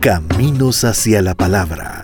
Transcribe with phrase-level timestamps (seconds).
[0.00, 2.02] Caminos hacia la Palabra.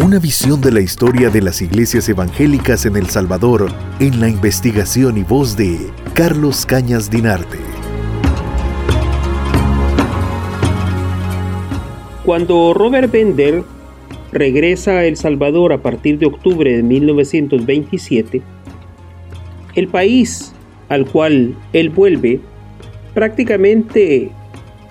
[0.00, 3.66] Una visión de la historia de las iglesias evangélicas en El Salvador
[3.98, 5.76] en la investigación y voz de
[6.14, 7.58] Carlos Cañas Dinarte.
[12.24, 13.64] Cuando Robert Bender
[14.30, 18.40] regresa a El Salvador a partir de octubre de 1927,
[19.74, 20.54] el país
[20.88, 22.38] al cual él vuelve
[23.14, 24.30] prácticamente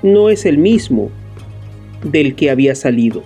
[0.03, 1.09] no es el mismo
[2.05, 3.23] del que había salido.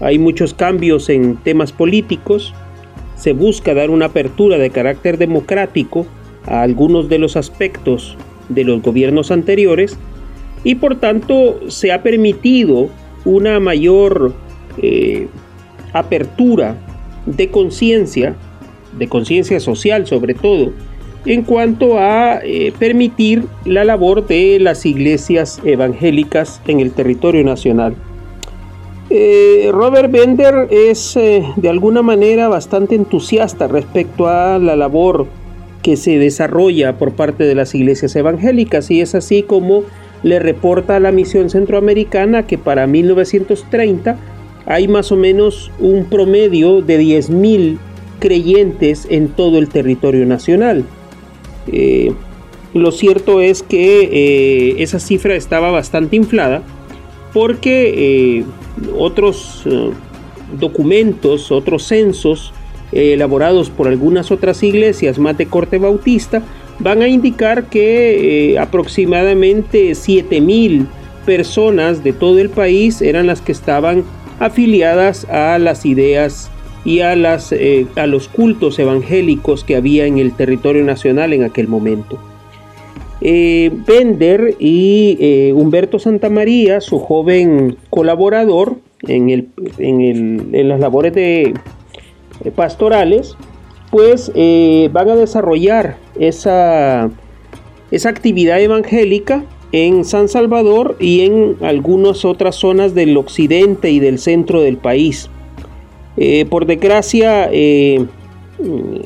[0.00, 2.54] Hay muchos cambios en temas políticos,
[3.16, 6.06] se busca dar una apertura de carácter democrático
[6.46, 8.16] a algunos de los aspectos
[8.48, 9.98] de los gobiernos anteriores
[10.62, 12.88] y por tanto se ha permitido
[13.24, 14.34] una mayor
[14.82, 15.28] eh,
[15.92, 16.76] apertura
[17.26, 18.34] de conciencia,
[18.98, 20.72] de conciencia social sobre todo,
[21.26, 27.94] en cuanto a eh, permitir la labor de las iglesias evangélicas en el territorio nacional.
[29.10, 35.26] Eh, Robert Bender es eh, de alguna manera bastante entusiasta respecto a la labor
[35.82, 39.84] que se desarrolla por parte de las iglesias evangélicas y es así como
[40.22, 44.16] le reporta a la misión centroamericana que para 1930
[44.64, 47.76] hay más o menos un promedio de 10.000
[48.18, 50.84] creyentes en todo el territorio nacional.
[51.70, 52.12] Eh,
[52.72, 56.62] lo cierto es que eh, esa cifra estaba bastante inflada
[57.32, 57.94] porque
[58.38, 58.44] eh,
[58.98, 59.64] otros
[60.58, 62.52] documentos, otros censos
[62.92, 66.42] elaborados por algunas otras iglesias más de corte bautista
[66.78, 70.86] van a indicar que aproximadamente 7.000
[71.24, 74.04] personas de todo el país eran las que estaban
[74.38, 76.50] afiliadas a las ideas
[76.84, 81.42] y a, las, eh, a los cultos evangélicos que había en el territorio nacional en
[81.42, 82.18] aquel momento.
[83.20, 88.76] Eh, Bender y eh, Humberto Santamaría, su joven colaborador
[89.08, 91.54] en, el, en, las labores de,
[92.54, 93.36] pastorales,
[93.90, 94.30] pues
[94.92, 97.10] van a desarrollar esa,
[97.90, 104.18] esa actividad evangélica en San Salvador y en algunas otras zonas del occidente y del
[104.18, 105.30] centro del país.
[106.16, 108.06] Eh, por desgracia, eh,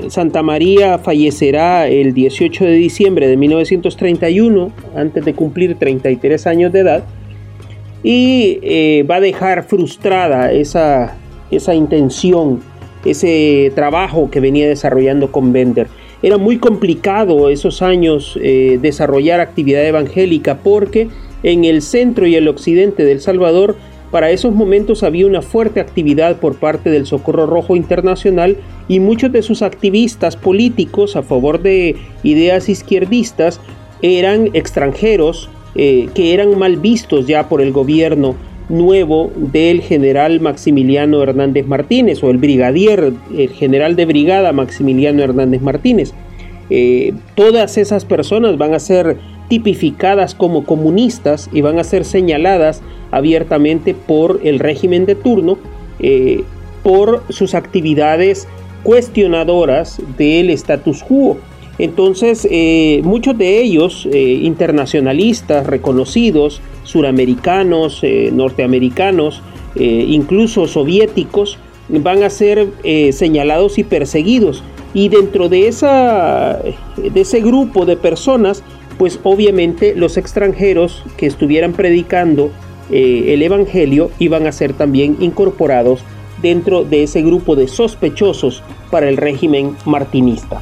[0.09, 6.81] Santa María fallecerá el 18 de diciembre de 1931, antes de cumplir 33 años de
[6.81, 7.05] edad,
[8.03, 11.17] y eh, va a dejar frustrada esa,
[11.51, 12.61] esa intención,
[13.05, 15.89] ese trabajo que venía desarrollando con Bender.
[16.23, 21.07] Era muy complicado esos años desarrollar actividad evangélica porque
[21.45, 23.77] en el centro y el occidente del Salvador
[24.11, 28.57] para esos momentos había una fuerte actividad por parte del Socorro Rojo Internacional
[28.89, 33.61] y muchos de sus activistas políticos a favor de ideas izquierdistas
[34.01, 38.35] eran extranjeros eh, que eran mal vistos ya por el gobierno
[38.69, 45.61] nuevo del general Maximiliano Hernández Martínez o el brigadier, el general de brigada Maximiliano Hernández
[45.63, 46.15] Martínez.
[46.71, 49.17] Eh, todas esas personas van a ser
[49.49, 55.59] tipificadas como comunistas y van a ser señaladas abiertamente por el régimen de turno
[56.01, 56.43] eh,
[56.83, 58.47] por sus actividades
[58.83, 61.39] cuestionadoras del status quo.
[61.79, 68.03] Entonces, eh, muchos de ellos, internacionalistas reconocidos, suramericanos,
[68.33, 69.43] norteamericanos,
[69.77, 71.57] incluso soviéticos,
[71.89, 72.69] van a ser
[73.13, 74.63] señalados y perseguidos.
[74.95, 76.61] Y dentro de, esa,
[76.97, 78.63] de ese grupo de personas
[78.99, 82.51] pues obviamente los extranjeros que estuvieran predicando
[82.91, 86.01] eh, el Evangelio iban a ser también incorporados
[86.43, 90.61] dentro de ese grupo de sospechosos para el régimen martinista.